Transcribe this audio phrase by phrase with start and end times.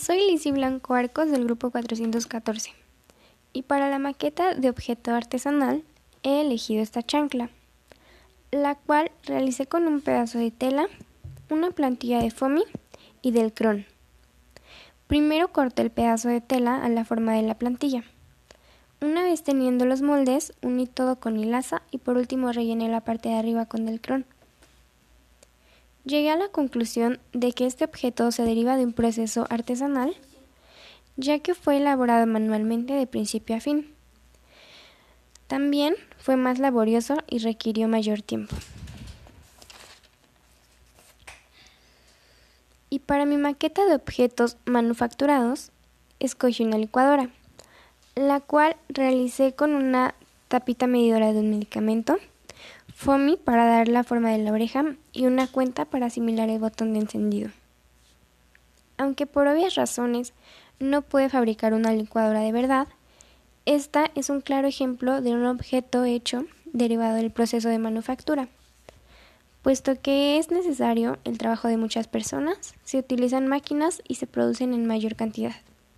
[0.00, 2.72] Soy Lizzie Blanco Arcos del grupo 414
[3.52, 5.84] y para la maqueta de objeto artesanal
[6.22, 7.50] he elegido esta chancla,
[8.50, 10.86] la cual realicé con un pedazo de tela,
[11.50, 12.62] una plantilla de foamy
[13.20, 13.84] y del cron.
[15.06, 18.02] Primero corté el pedazo de tela a la forma de la plantilla.
[19.02, 23.28] Una vez teniendo los moldes, uní todo con hilaza y por último rellené la parte
[23.28, 24.24] de arriba con del cron.
[26.04, 30.16] Llegué a la conclusión de que este objeto se deriva de un proceso artesanal,
[31.16, 33.92] ya que fue elaborado manualmente de principio a fin.
[35.46, 38.56] También fue más laborioso y requirió mayor tiempo.
[42.88, 45.70] Y para mi maqueta de objetos manufacturados,
[46.18, 47.30] escogí una licuadora
[48.14, 50.14] la cual realicé con una
[50.48, 52.18] tapita medidora de un medicamento,
[52.94, 56.92] FOMI para dar la forma de la oreja y una cuenta para asimilar el botón
[56.92, 57.50] de encendido.
[58.98, 60.32] Aunque por obvias razones
[60.78, 62.88] no pude fabricar una licuadora de verdad,
[63.66, 68.48] esta es un claro ejemplo de un objeto hecho derivado del proceso de manufactura.
[69.62, 74.72] Puesto que es necesario el trabajo de muchas personas, se utilizan máquinas y se producen
[74.72, 75.54] en mayor cantidad.